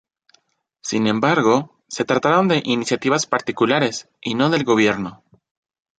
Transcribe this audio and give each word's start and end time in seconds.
Sin 0.81 1.05
embargo, 1.05 1.77
se 1.87 2.05
trataron 2.05 2.47
de 2.47 2.63
iniciativas 2.65 3.27
particulares 3.27 4.09
y 4.19 4.33
no 4.33 4.49
del 4.49 4.63
gobierno. 4.63 5.21